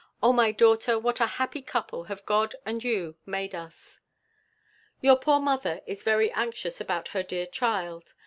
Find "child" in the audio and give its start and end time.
7.45-8.15